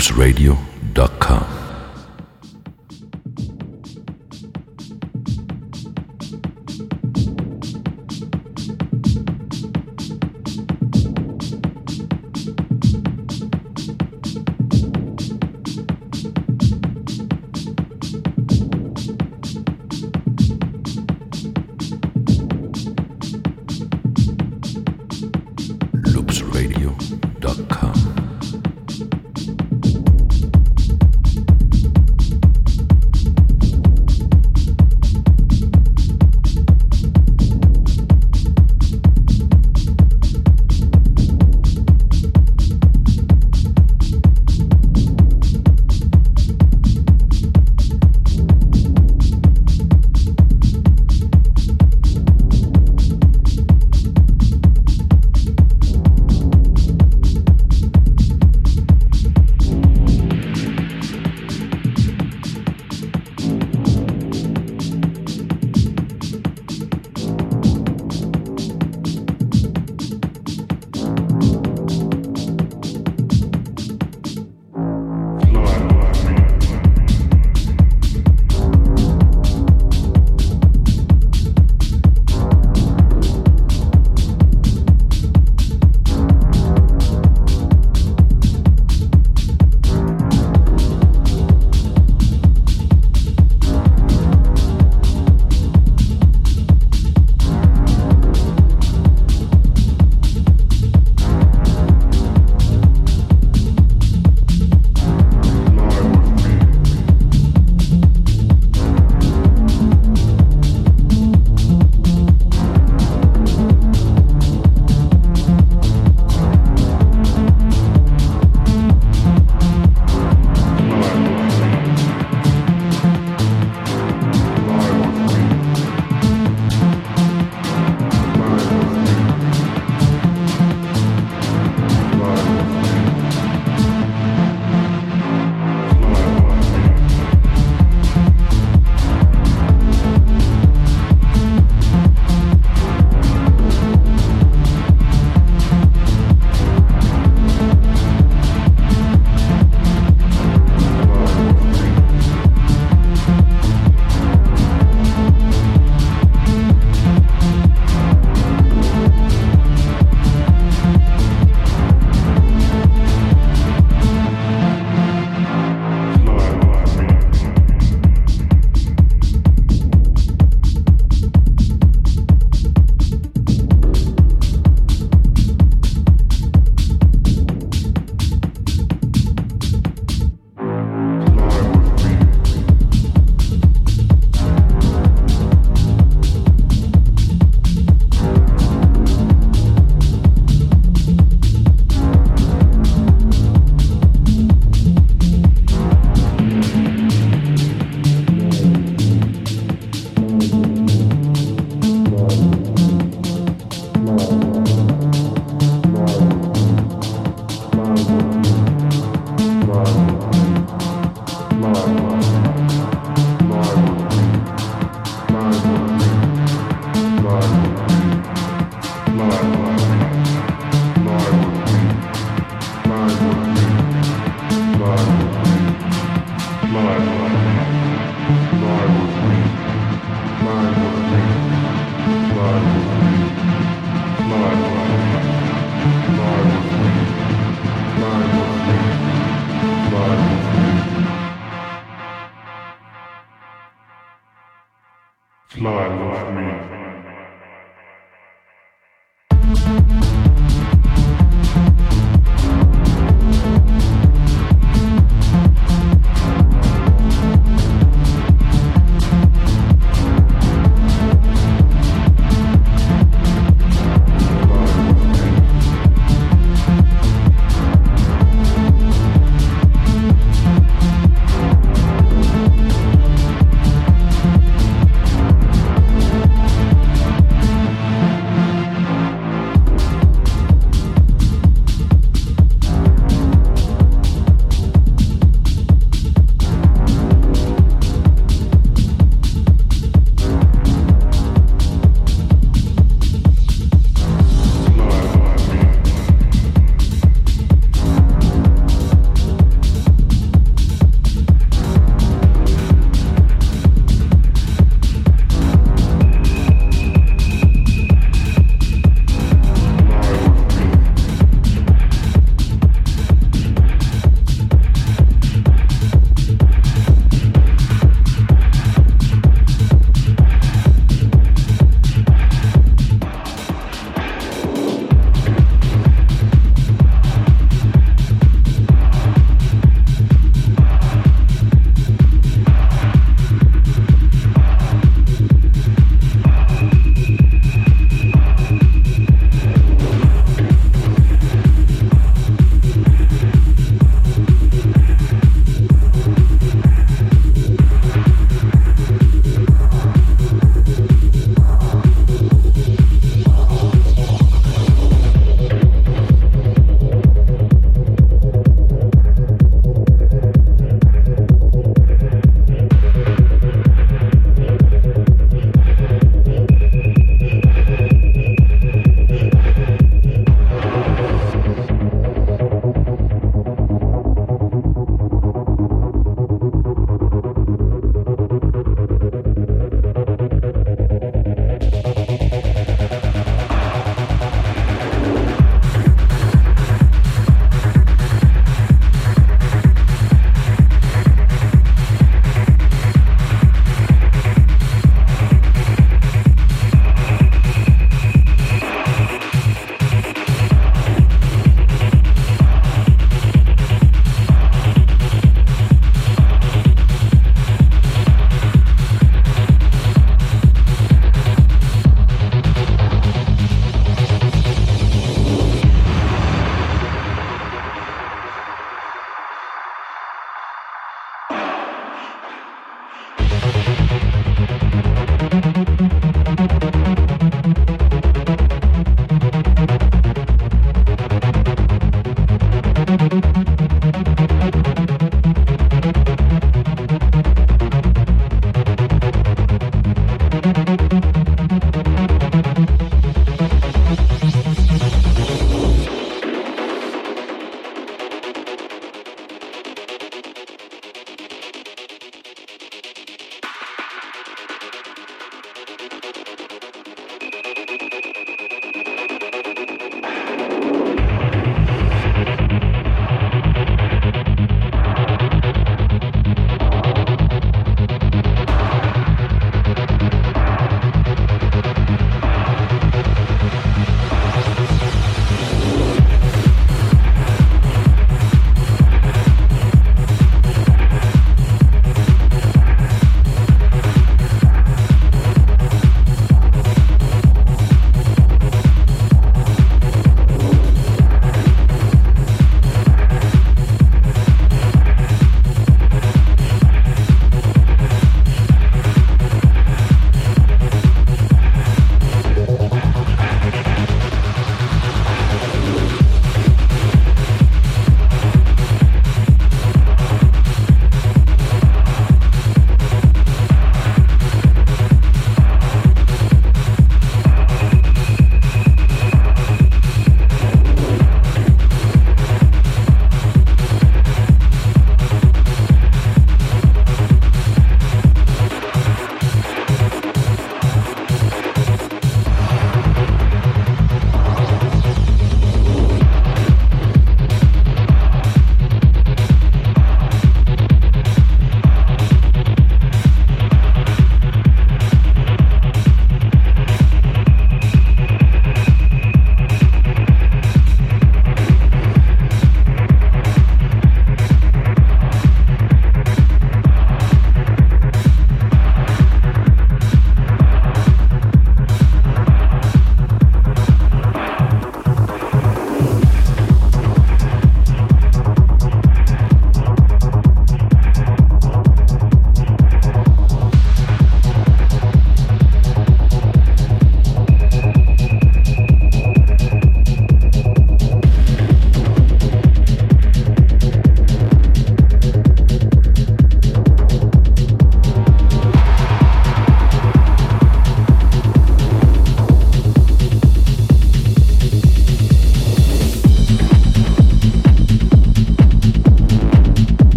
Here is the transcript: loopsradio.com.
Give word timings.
loopsradio.com. 0.00 1.59